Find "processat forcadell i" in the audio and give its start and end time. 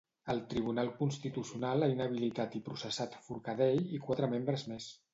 2.71-4.05